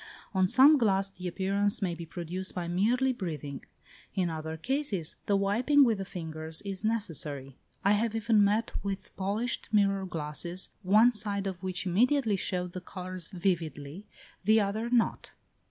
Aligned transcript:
On 0.33 0.47
some 0.47 0.79
glass 0.79 1.09
the 1.09 1.27
appearance 1.27 1.79
may 1.79 1.93
be 1.93 2.07
produced 2.07 2.55
by 2.55 2.67
merely 2.67 3.13
breathing; 3.13 3.63
in 4.15 4.31
other 4.31 4.57
cases 4.57 5.15
the 5.27 5.35
wiping 5.35 5.83
with 5.83 5.99
the 5.99 6.05
fingers 6.05 6.63
is 6.63 6.83
necessary: 6.83 7.59
I 7.85 7.91
have 7.91 8.15
even 8.15 8.43
met 8.43 8.71
with 8.81 9.15
polished 9.15 9.67
mirror 9.71 10.07
glasses, 10.07 10.71
one 10.81 11.11
side 11.11 11.45
of 11.45 11.61
which 11.61 11.85
immediately 11.85 12.35
showed 12.35 12.71
the 12.71 12.81
colours 12.81 13.27
vividly; 13.27 14.07
the 14.43 14.59
other 14.59 14.89
not. 14.89 15.33